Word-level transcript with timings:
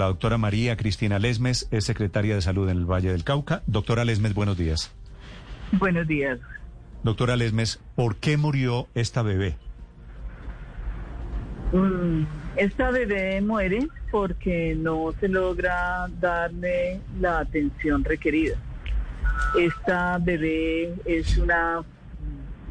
La 0.00 0.06
doctora 0.06 0.38
María 0.38 0.78
Cristina 0.78 1.18
Lesmes 1.18 1.68
es 1.70 1.84
secretaria 1.84 2.34
de 2.34 2.40
Salud 2.40 2.70
en 2.70 2.78
el 2.78 2.90
Valle 2.90 3.12
del 3.12 3.22
Cauca. 3.22 3.62
Doctora 3.66 4.02
Lesmes, 4.06 4.32
buenos 4.32 4.56
días. 4.56 4.90
Buenos 5.72 6.08
días. 6.08 6.40
Doctora 7.02 7.36
Lesmes, 7.36 7.82
¿por 7.96 8.16
qué 8.16 8.38
murió 8.38 8.88
esta 8.94 9.20
bebé? 9.20 9.56
Mm, 11.74 12.22
esta 12.56 12.90
bebé 12.90 13.42
muere 13.42 13.88
porque 14.10 14.74
no 14.74 15.12
se 15.20 15.28
logra 15.28 16.08
darle 16.18 17.02
la 17.20 17.40
atención 17.40 18.02
requerida. 18.02 18.56
Esta 19.58 20.16
bebé 20.16 20.94
es 21.04 21.36
una 21.36 21.84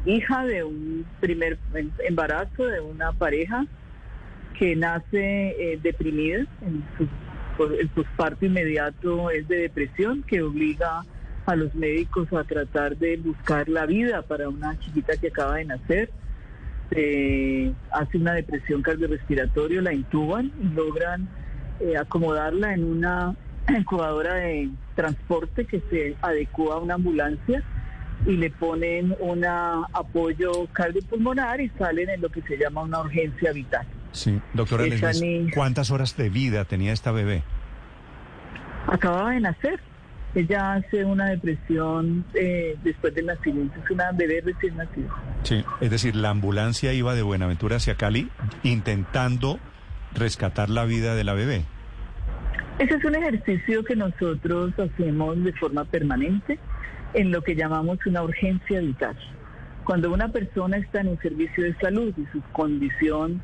hija 0.04 0.44
de 0.46 0.64
un 0.64 1.06
primer 1.20 1.60
embarazo 2.08 2.64
de 2.64 2.80
una 2.80 3.12
pareja 3.12 3.66
que 4.60 4.76
nace 4.76 5.56
eh, 5.72 5.80
deprimida, 5.82 6.40
en 6.60 6.84
su, 6.98 7.64
el 7.64 7.88
posparto 7.88 8.44
inmediato 8.44 9.30
es 9.30 9.48
de 9.48 9.56
depresión 9.56 10.22
que 10.22 10.42
obliga 10.42 11.02
a 11.46 11.56
los 11.56 11.74
médicos 11.74 12.30
a 12.34 12.44
tratar 12.44 12.98
de 12.98 13.16
buscar 13.16 13.70
la 13.70 13.86
vida 13.86 14.20
para 14.20 14.50
una 14.50 14.78
chiquita 14.78 15.16
que 15.16 15.28
acaba 15.28 15.56
de 15.56 15.64
nacer. 15.64 16.10
hace 17.90 18.18
una 18.18 18.34
depresión 18.34 18.82
cardiorrespiratoria, 18.82 19.80
la 19.80 19.94
intuban 19.94 20.52
y 20.62 20.74
logran 20.74 21.26
eh, 21.80 21.96
acomodarla 21.96 22.74
en 22.74 22.84
una 22.84 23.34
incubadora 23.78 24.34
de 24.34 24.68
transporte 24.94 25.64
que 25.64 25.80
se 25.88 26.16
adecua 26.20 26.74
a 26.74 26.78
una 26.80 26.96
ambulancia 26.96 27.62
y 28.26 28.36
le 28.36 28.50
ponen 28.50 29.16
un 29.20 29.42
apoyo 29.46 30.66
cardiopulmonar 30.72 31.62
y 31.62 31.70
salen 31.78 32.10
en 32.10 32.20
lo 32.20 32.28
que 32.28 32.42
se 32.42 32.58
llama 32.58 32.82
una 32.82 33.00
urgencia 33.00 33.52
vital. 33.52 33.86
Sí, 34.12 34.40
doctora 34.54 34.84
¿cuántas 35.54 35.90
horas 35.90 36.16
de 36.16 36.30
vida 36.30 36.64
tenía 36.64 36.92
esta 36.92 37.12
bebé? 37.12 37.42
Acababa 38.86 39.30
de 39.30 39.40
nacer. 39.40 39.80
Ella 40.34 40.74
hace 40.74 41.04
una 41.04 41.26
depresión 41.26 42.24
eh, 42.34 42.76
después 42.84 43.12
del 43.14 43.26
nacimiento, 43.26 43.74
es 43.84 43.90
una 43.90 44.12
bebé 44.12 44.40
recién 44.40 44.76
nacida. 44.76 45.08
Sí, 45.42 45.64
es 45.80 45.90
decir, 45.90 46.14
la 46.14 46.30
ambulancia 46.30 46.92
iba 46.92 47.16
de 47.16 47.22
Buenaventura 47.22 47.76
hacia 47.76 47.96
Cali 47.96 48.30
intentando 48.62 49.58
rescatar 50.14 50.70
la 50.70 50.84
vida 50.84 51.16
de 51.16 51.24
la 51.24 51.34
bebé. 51.34 51.64
Ese 52.78 52.94
es 52.94 53.04
un 53.04 53.14
ejercicio 53.16 53.84
que 53.84 53.96
nosotros 53.96 54.72
hacemos 54.78 55.42
de 55.42 55.52
forma 55.54 55.84
permanente 55.84 56.58
en 57.12 57.32
lo 57.32 57.42
que 57.42 57.56
llamamos 57.56 57.98
una 58.06 58.22
urgencia 58.22 58.80
vital. 58.80 59.16
Cuando 59.84 60.12
una 60.12 60.28
persona 60.28 60.76
está 60.76 61.00
en 61.00 61.08
un 61.08 61.18
servicio 61.18 61.64
de 61.64 61.74
salud 61.74 62.14
y 62.16 62.24
su 62.32 62.40
condición 62.52 63.42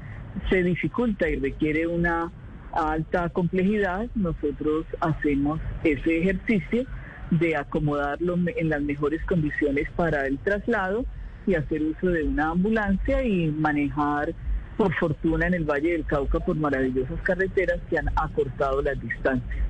se 0.51 0.63
dificulta 0.63 1.29
y 1.29 1.37
requiere 1.37 1.87
una 1.87 2.31
alta 2.73 3.29
complejidad, 3.31 4.07
nosotros 4.15 4.87
hacemos 5.01 5.61
ese 5.83 6.19
ejercicio 6.19 6.85
de 7.31 7.57
acomodarlo 7.57 8.37
en 8.57 8.69
las 8.69 8.83
mejores 8.83 9.25
condiciones 9.25 9.89
para 9.97 10.27
el 10.27 10.39
traslado 10.39 11.05
y 11.47 11.55
hacer 11.55 11.83
uso 11.83 12.09
de 12.09 12.25
una 12.25 12.51
ambulancia 12.51 13.25
y 13.25 13.51
manejar 13.51 14.35
por 14.77 14.93
fortuna 14.95 15.47
en 15.47 15.55
el 15.55 15.65
Valle 15.65 15.93
del 15.93 16.05
Cauca 16.05 16.39
por 16.41 16.57
maravillosas 16.57 17.21
carreteras 17.23 17.81
que 17.89 17.99
han 17.99 18.09
acortado 18.17 18.83
las 18.83 19.01
distancias. 19.01 19.67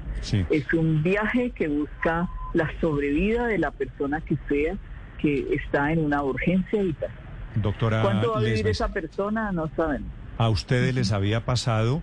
Es 0.51 0.73
un 0.73 1.03
viaje 1.03 1.51
que 1.51 1.69
busca 1.69 2.29
la 2.55 2.71
sobrevida 2.81 3.47
de 3.47 3.59
la 3.59 3.71
persona 3.71 4.21
que 4.23 4.37
sea 4.49 4.77
que 5.19 5.47
está 5.55 5.93
en 5.93 6.05
una 6.05 6.23
urgencia 6.23 6.83
vital. 6.83 7.11
Doctora 7.55 8.03
¿Cuánto 8.03 8.33
va 8.33 8.39
a 8.39 8.43
vivir 8.43 8.67
esa 8.67 8.89
persona? 8.89 9.53
No 9.53 9.71
sabemos. 9.77 10.11
¿A 10.39 10.51
ustedes 10.51 10.95
les 10.95 11.13
había 11.13 11.45
pasado 11.45 12.03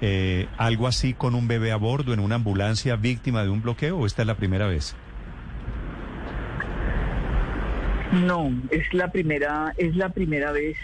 eh, 0.00 0.48
algo 0.58 0.86
así 0.86 1.12
con 1.12 1.34
un 1.34 1.48
bebé 1.48 1.72
a 1.72 1.76
bordo 1.76 2.12
en 2.12 2.20
una 2.20 2.36
ambulancia 2.36 2.96
víctima 2.96 3.42
de 3.42 3.50
un 3.50 3.62
bloqueo 3.62 3.98
o 3.98 4.06
esta 4.06 4.22
es 4.22 4.28
la 4.28 4.36
primera 4.36 4.66
vez? 4.66 4.94
No, 8.12 8.52
es 8.70 8.92
la 8.92 9.10
primera, 9.10 9.72
es 9.76 9.96
la 9.96 10.10
primera 10.10 10.52
vez 10.52 10.76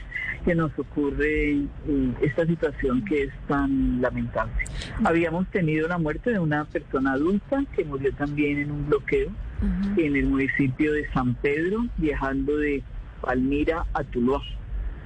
que 0.44 0.54
nos 0.54 0.76
ocurre 0.78 1.50
eh, 1.52 1.66
esta 2.22 2.46
situación 2.46 3.04
que 3.04 3.24
es 3.24 3.32
tan 3.46 4.00
lamentable. 4.00 4.54
Habíamos 5.04 5.46
tenido 5.48 5.86
la 5.88 5.98
muerte 5.98 6.30
de 6.30 6.38
una 6.38 6.64
persona 6.64 7.12
adulta 7.12 7.64
que 7.76 7.84
murió 7.84 8.12
también 8.14 8.58
en 8.58 8.70
un 8.70 8.86
bloqueo 8.88 9.30
en 9.96 10.16
el 10.16 10.26
municipio 10.26 10.92
de 10.92 11.08
San 11.10 11.34
Pedro, 11.34 11.86
viajando 11.98 12.56
de 12.56 12.82
Palmira 13.20 13.84
a 13.92 14.04
Tuluá. 14.04 14.40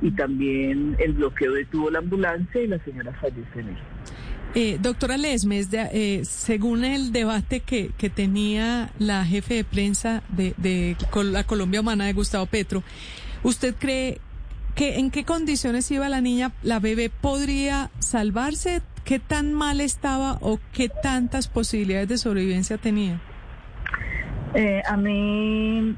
Y 0.03 0.11
también 0.11 0.97
el 0.99 1.13
bloqueo 1.13 1.53
detuvo 1.53 1.91
la 1.91 2.01
ambulancia 2.01 2.61
y 2.61 2.67
la 2.67 2.79
señora 2.85 3.13
falleció 3.21 3.61
en. 3.61 3.77
Eh, 4.55 4.79
doctora 4.83 5.17
Lesmes, 5.17 5.69
eh, 5.73 6.23
según 6.25 6.85
el 6.85 7.11
debate 7.11 7.61
que, 7.61 7.91
que, 7.97 8.11
tenía 8.11 8.91
la 8.99 9.25
jefe 9.25 9.55
de 9.55 9.65
prensa 9.65 10.23
de, 10.29 10.53
de 10.59 10.95
la 11.25 11.45
Colombia 11.45 11.81
Humana 11.81 12.05
de 12.05 12.13
Gustavo 12.13 12.45
Petro, 12.45 12.83
¿usted 13.45 13.75
cree 13.79 14.21
que 14.75 14.99
en 14.99 15.11
qué 15.11 15.25
condiciones 15.25 15.91
iba 15.91 16.07
la 16.11 16.21
niña, 16.21 16.53
la 16.63 16.81
bebé 16.81 17.09
podría 17.09 17.91
salvarse? 17.99 18.83
¿Qué 19.05 19.19
tan 19.19 19.55
mal 19.55 19.81
estaba 19.81 20.37
o 20.43 20.61
qué 20.75 20.91
tantas 20.91 21.49
posibilidades 21.49 22.09
de 22.09 22.19
sobrevivencia 22.19 22.77
tenía? 22.77 23.23
Eh, 24.55 24.83
a 24.87 24.97
mí, 24.97 25.97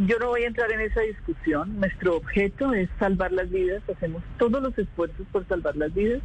yo 0.00 0.18
no 0.18 0.28
voy 0.28 0.42
a 0.42 0.48
entrar 0.48 0.70
en 0.72 0.80
esa 0.80 1.00
discusión. 1.00 1.80
Nuestro 1.80 2.16
objeto 2.16 2.74
es 2.74 2.88
salvar 2.98 3.32
las 3.32 3.50
vidas. 3.50 3.82
Hacemos 3.88 4.22
todos 4.38 4.62
los 4.62 4.76
esfuerzos 4.78 5.26
por 5.32 5.46
salvar 5.48 5.76
las 5.76 5.92
vidas 5.94 6.20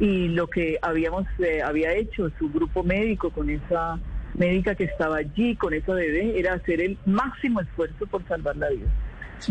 y 0.00 0.28
lo 0.28 0.48
que 0.48 0.78
habíamos 0.82 1.26
eh, 1.38 1.62
había 1.62 1.94
hecho 1.94 2.30
su 2.38 2.50
grupo 2.50 2.82
médico 2.82 3.30
con 3.30 3.50
esa 3.50 4.00
médica 4.34 4.74
que 4.74 4.84
estaba 4.84 5.18
allí 5.18 5.54
con 5.56 5.74
esa 5.74 5.92
bebé 5.94 6.38
era 6.38 6.54
hacer 6.54 6.80
el 6.80 6.98
máximo 7.04 7.60
esfuerzo 7.60 8.06
por 8.06 8.26
salvar 8.26 8.56
la 8.56 8.70
vida. 8.70 8.88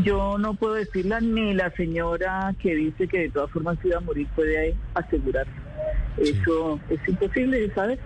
Yo 0.03 0.37
no 0.37 0.53
puedo 0.55 0.73
decirla 0.73 1.19
ni 1.19 1.53
la 1.53 1.69
señora 1.71 2.53
que 2.59 2.75
dice 2.75 3.07
que 3.07 3.19
de 3.19 3.29
todas 3.29 3.51
formas 3.51 3.77
iba 3.83 3.97
a 3.97 4.01
morir 4.01 4.27
puede 4.35 4.75
asegurarlo. 4.93 5.53
Eso 6.17 6.79
es 6.89 6.99
imposible, 7.07 7.71
¿sabes? 7.73 7.99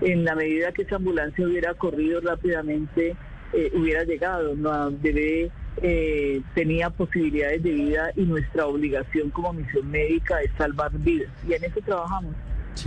En 0.00 0.24
la 0.24 0.34
medida 0.34 0.72
que 0.72 0.82
esa 0.82 0.96
ambulancia 0.96 1.46
hubiera 1.46 1.74
corrido 1.74 2.20
rápidamente, 2.20 3.16
eh, 3.52 3.70
hubiera 3.74 4.04
llegado. 4.04 4.54
No, 4.54 4.90
bebé 4.90 5.50
eh, 5.82 6.40
tenía 6.54 6.90
posibilidades 6.90 7.62
de 7.62 7.70
vida 7.70 8.12
y 8.16 8.22
nuestra 8.22 8.66
obligación 8.66 9.30
como 9.30 9.52
misión 9.52 9.90
médica 9.90 10.40
es 10.40 10.50
salvar 10.56 10.90
vidas. 10.92 11.32
Y 11.48 11.54
en 11.54 11.64
eso 11.64 11.80
trabajamos. 11.84 12.34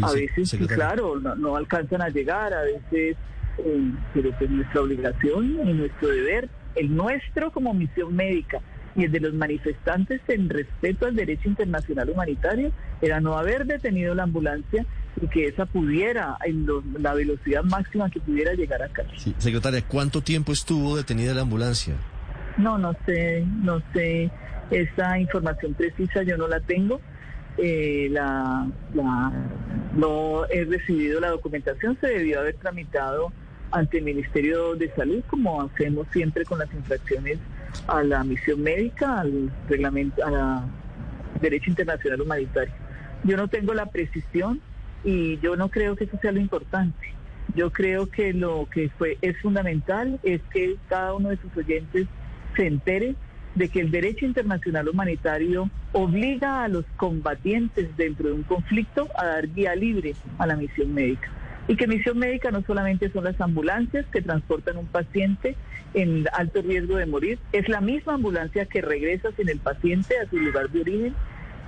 a 0.02 0.12
veces, 0.14 0.56
claro, 0.68 1.20
no, 1.20 1.56
alcanzan 1.56 2.02
a 2.02 2.10
llegar, 2.10 2.54
a 2.54 2.62
veces, 2.62 3.18
eh, 3.58 3.92
pero 4.14 4.32
pues 4.38 4.50
nuestra 4.50 4.82
obligación 4.82 5.60
y 5.68 5.74
nuestro 5.74 6.08
deber, 6.08 6.50
el 6.76 6.96
nuestro 6.96 7.52
como 7.52 7.74
misión 7.74 8.16
médica 8.16 8.60
y 8.96 9.06
el 9.06 9.12
de 9.12 9.20
los 9.20 9.34
manifestantes 9.34 10.22
en 10.28 10.50
respeto 10.50 11.06
al 11.06 11.16
derecho 11.16 11.50
internacional 11.50 12.10
humanitario 12.10 12.72
era 13.02 13.20
no 13.20 13.38
haber 13.38 13.66
detenido 13.66 14.14
la 14.14 14.24
ambulancia 14.24 14.86
y 15.22 15.28
que 15.28 15.48
esa 15.48 15.66
pudiera, 15.66 16.38
en 16.44 16.66
la 17.00 17.14
velocidad 17.14 17.64
máxima 17.64 18.10
que 18.10 18.20
pudiera 18.20 18.54
llegar 18.54 18.82
acá. 18.82 19.04
Sí. 19.18 19.34
Secretaria, 19.38 19.84
¿cuánto 19.88 20.22
tiempo 20.22 20.52
estuvo 20.52 20.96
detenida 20.96 21.34
la 21.34 21.42
ambulancia? 21.42 21.96
No, 22.58 22.78
no 22.78 22.96
sé, 23.06 23.46
no 23.62 23.82
sé 23.94 24.32
esa 24.72 25.20
información 25.20 25.74
precisa, 25.74 26.24
yo 26.24 26.38
no 26.38 26.48
la 26.48 26.60
tengo. 26.60 27.00
Eh, 27.58 28.08
la, 28.12 28.68
no 29.96 30.46
he 30.50 30.66
recibido 30.66 31.20
la 31.20 31.30
documentación, 31.30 31.98
se 32.02 32.08
debió 32.08 32.40
haber 32.40 32.56
tramitado 32.56 33.32
ante 33.70 34.00
el 34.00 34.06
Ministerio 34.06 34.76
de 34.76 34.92
Salud, 34.96 35.24
como 35.28 35.62
hacemos 35.62 36.08
siempre 36.12 36.46
con 36.46 36.60
las 36.60 36.74
infracciones 36.74 37.38
a 37.88 38.04
la 38.04 38.24
misión 38.24 38.62
médica, 38.62 39.20
al 39.22 39.52
reglamento, 39.68 40.26
a 40.26 40.66
derecho 41.42 41.70
internacional 41.70 42.22
humanitario. 42.22 42.74
Yo 43.24 43.38
no 43.38 43.48
tengo 43.48 43.74
la 43.74 43.86
precisión 43.88 44.62
y 45.04 45.38
yo 45.40 45.56
no 45.56 45.70
creo 45.70 45.96
que 45.96 46.06
eso 46.06 46.18
sea 46.22 46.32
lo 46.32 46.40
importante. 46.40 47.14
Yo 47.56 47.72
creo 47.72 48.08
que 48.08 48.34
lo 48.34 48.68
que 48.72 48.90
fue 48.98 49.18
es 49.22 49.40
fundamental 49.42 50.20
es 50.24 50.42
que 50.52 50.76
cada 50.90 51.14
uno 51.14 51.30
de 51.30 51.38
sus 51.38 51.56
oyentes 51.56 52.08
se 52.56 52.68
entere 52.68 53.16
de 53.56 53.70
que 53.70 53.82
el 53.82 53.92
derecho 53.92 54.26
internacional 54.26 54.90
humanitario 54.90 55.70
obliga 55.92 56.64
a 56.64 56.68
los 56.68 56.86
combatientes 56.98 57.96
dentro 57.96 58.30
de 58.30 58.34
un 58.34 58.44
conflicto 58.44 59.08
a 59.16 59.26
dar 59.26 59.48
vía 59.48 59.76
libre 59.76 60.16
a 60.40 60.48
la 60.48 60.56
misión 60.56 60.94
médica. 60.94 61.30
Y 61.68 61.76
que 61.78 61.88
misión 61.88 62.20
médica 62.20 62.52
no 62.52 62.62
solamente 62.64 63.10
son 63.12 63.24
las 63.24 63.40
ambulancias 63.40 64.06
que 64.12 64.22
transportan 64.22 64.78
un 64.78 64.88
paciente 64.88 65.56
en 65.94 66.26
alto 66.34 66.62
riesgo 66.62 66.98
de 66.98 67.06
morir, 67.06 67.40
es 67.52 67.70
la 67.70 67.80
misma 67.80 68.16
ambulancia 68.16 68.66
que 68.66 68.82
regresa 68.82 69.30
sin 69.38 69.48
el 69.50 69.60
paciente 69.60 70.18
a 70.18 70.30
su 70.30 70.38
lugar 70.38 70.70
de 70.70 70.82
origen, 70.82 71.16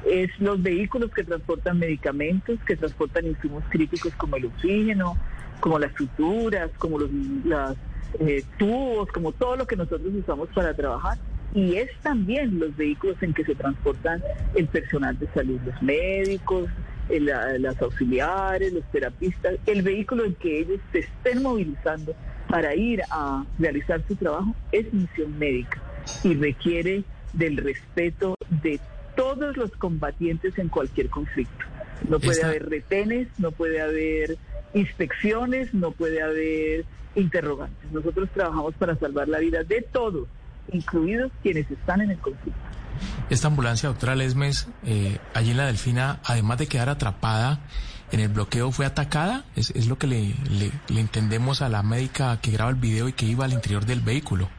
es 0.05 0.29
los 0.39 0.61
vehículos 0.61 1.11
que 1.11 1.23
transportan 1.23 1.79
medicamentos, 1.79 2.59
que 2.65 2.75
transportan 2.75 3.25
insumos 3.25 3.63
críticos 3.69 4.13
como 4.15 4.35
el 4.35 4.45
oxígeno, 4.45 5.17
como 5.59 5.79
las 5.79 5.93
suturas, 5.95 6.69
como 6.77 6.99
los, 6.99 7.09
las 7.45 7.75
eh, 8.19 8.43
tubos, 8.57 9.09
como 9.11 9.31
todo 9.31 9.55
lo 9.55 9.67
que 9.67 9.75
nosotros 9.75 10.13
usamos 10.13 10.49
para 10.49 10.73
trabajar. 10.73 11.17
Y 11.53 11.75
es 11.75 11.89
también 12.01 12.59
los 12.59 12.75
vehículos 12.75 13.15
en 13.21 13.33
que 13.33 13.45
se 13.45 13.55
transportan 13.55 14.21
el 14.55 14.67
personal 14.67 15.17
de 15.17 15.27
salud, 15.33 15.59
los 15.65 15.81
médicos, 15.81 16.69
eh, 17.09 17.19
las 17.19 17.81
auxiliares, 17.81 18.73
los 18.73 18.83
terapistas, 18.91 19.55
el 19.65 19.81
vehículo 19.81 20.25
en 20.25 20.35
que 20.35 20.59
ellos 20.59 20.79
se 20.91 20.99
estén 20.99 21.43
movilizando 21.43 22.15
para 22.49 22.75
ir 22.75 23.01
a 23.09 23.45
realizar 23.59 24.01
su 24.07 24.15
trabajo 24.15 24.55
es 24.71 24.91
misión 24.93 25.37
médica 25.37 25.81
y 26.23 26.35
requiere 26.35 27.03
del 27.33 27.57
respeto 27.57 28.35
de 28.61 28.79
todos 29.15 29.57
los 29.57 29.71
combatientes 29.71 30.57
en 30.57 30.69
cualquier 30.69 31.09
conflicto. 31.09 31.65
No 32.09 32.19
puede 32.19 32.43
haber 32.43 32.69
retenes, 32.69 33.27
no 33.37 33.51
puede 33.51 33.81
haber 33.81 34.37
inspecciones, 34.73 35.73
no 35.73 35.91
puede 35.91 36.21
haber 36.21 36.85
interrogantes. 37.15 37.91
Nosotros 37.91 38.29
trabajamos 38.33 38.75
para 38.75 38.95
salvar 38.97 39.27
la 39.27 39.39
vida 39.39 39.63
de 39.63 39.81
todos, 39.81 40.27
incluidos 40.71 41.31
quienes 41.41 41.69
están 41.71 42.01
en 42.01 42.11
el 42.11 42.17
conflicto. 42.17 42.59
Esta 43.29 43.47
ambulancia, 43.47 43.89
doctora 43.89 44.15
Lesmes, 44.15 44.67
eh, 44.85 45.19
allí 45.33 45.51
en 45.51 45.57
la 45.57 45.65
Delfina, 45.65 46.19
además 46.23 46.57
de 46.57 46.67
quedar 46.67 46.89
atrapada 46.89 47.59
en 48.11 48.19
el 48.19 48.29
bloqueo, 48.29 48.71
fue 48.71 48.85
atacada. 48.85 49.45
Es, 49.55 49.87
lo 49.87 49.97
que 49.97 50.07
le, 50.07 50.33
le 50.87 50.99
entendemos 50.99 51.61
a 51.61 51.69
la 51.69 51.83
médica 51.83 52.39
que 52.41 52.51
graba 52.51 52.69
el 52.69 52.77
video 52.77 53.07
y 53.07 53.13
que 53.13 53.25
iba 53.25 53.45
al 53.45 53.53
interior 53.53 53.85
del 53.85 54.01
vehículo. 54.01 54.49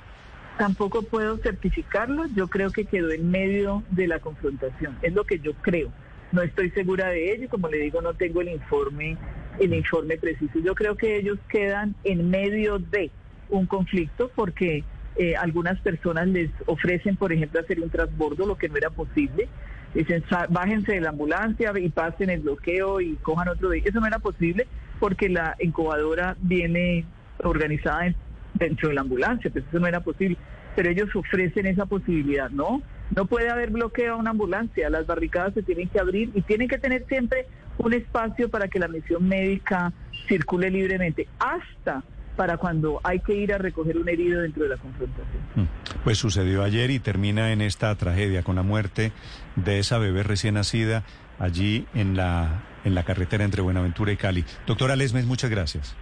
Tampoco 0.59 1.03
puedo 1.03 1.37
certificarlo. 1.39 2.27
Yo 2.35 2.49
creo 2.49 2.71
que 2.71 2.87
quedó 2.87 3.11
en 3.11 3.31
medio 3.31 3.83
de 3.91 4.07
la 4.07 4.21
confrontación. 4.21 4.97
Es 5.03 5.13
lo 5.13 5.25
que 5.25 5.39
yo 5.39 5.53
creo. 5.55 5.93
No 6.33 6.43
estoy 6.43 6.71
segura 6.71 7.09
de 7.09 7.35
ello. 7.35 7.49
Como 7.51 7.69
le 7.69 7.79
digo, 7.79 8.01
no 8.01 8.15
tengo 8.15 8.41
el 8.41 8.49
informe, 8.49 9.19
el 9.61 9.75
informe 9.75 10.17
preciso. 10.17 10.59
Yo 10.61 10.75
creo 10.75 10.97
que 10.97 11.19
ellos 11.19 11.39
quedan 11.49 11.95
en 12.05 12.31
medio 12.31 12.79
de 12.79 13.11
un 13.51 13.67
conflicto 13.67 14.31
porque 14.35 14.83
eh, 15.19 15.35
algunas 15.37 15.81
personas 15.81 16.29
les 16.29 16.51
ofrecen, 16.67 17.17
por 17.17 17.33
ejemplo, 17.33 17.61
hacer 17.61 17.81
un 17.81 17.91
transbordo, 17.91 18.47
lo 18.47 18.57
que 18.57 18.69
no 18.69 18.77
era 18.77 18.91
posible. 18.91 19.49
Dicen, 19.95 20.23
bájense 20.51 20.93
de 20.93 21.01
la 21.01 21.11
ambulancia 21.11 21.73
y 21.79 21.89
pasen 21.89 22.29
el 22.29 22.41
bloqueo 22.41 23.01
y 23.01 23.15
cojan 23.17 23.49
otro 23.49 23.71
vehículo. 23.71 23.91
Eso 23.91 24.01
no 24.01 24.07
era 24.07 24.19
posible 24.19 24.67
porque 25.01 25.29
la 25.29 25.57
incubadora 25.59 26.37
viene 26.41 27.07
organizada 27.39 28.15
dentro 28.55 28.89
de 28.89 28.95
la 28.95 29.01
ambulancia, 29.03 29.51
pues 29.51 29.65
eso 29.67 29.79
no 29.79 29.87
era 29.87 30.01
posible. 30.01 30.37
Pero 30.75 30.91
ellos 30.91 31.15
ofrecen 31.15 31.67
esa 31.67 31.87
posibilidad, 31.87 32.51
¿no? 32.51 32.83
No 33.15 33.27
puede 33.27 33.49
haber 33.49 33.71
bloqueo 33.71 34.15
a 34.15 34.17
una 34.17 34.31
ambulancia, 34.31 34.91
las 34.91 35.07
barricadas 35.07 35.55
se 35.55 35.63
tienen 35.63 35.89
que 35.89 36.01
abrir 36.01 36.31
y 36.35 36.43
tienen 36.43 36.69
que 36.69 36.77
tener 36.77 37.07
siempre 37.09 37.47
un 37.79 37.95
espacio 37.95 38.49
para 38.51 38.69
que 38.69 38.79
la 38.79 38.89
misión 38.89 39.27
médica 39.27 39.93
circule 40.29 40.71
libremente, 40.71 41.29
hasta 41.39 42.03
para 42.37 42.59
cuando 42.59 43.01
hay 43.03 43.21
que 43.21 43.35
ir 43.35 43.53
a 43.53 43.59
recoger 43.59 43.97
un 43.97 44.09
herido 44.09 44.43
dentro 44.43 44.65
de 44.65 44.71
la 44.71 44.77
confrontación. 44.77 45.43
Mm. 45.55 45.65
Pues 46.05 46.19
sucedió 46.19 46.63
ayer 46.63 46.91
y 46.91 46.99
termina 46.99 47.53
en 47.53 47.61
esta 47.61 47.95
tragedia 47.95 48.43
con 48.43 48.57
la 48.57 48.63
muerte 48.63 49.13
de 49.57 49.79
esa 49.79 49.99
bebé 49.99 50.23
recién 50.23 50.55
nacida 50.55 51.03
allí 51.39 51.87
en 51.95 52.17
la, 52.17 52.63
en 52.85 52.95
la 52.95 53.05
carretera 53.05 53.45
entre 53.45 53.63
Buenaventura 53.63 54.13
y 54.13 54.17
Cali. 54.17 54.45
Doctora 54.67 54.97
Lesmes, 54.97 55.27
muchas 55.27 55.51
gracias. 55.51 55.97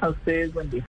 A 0.00 0.08
ustedes, 0.08 0.52
buen 0.52 0.68
día. 0.68 0.80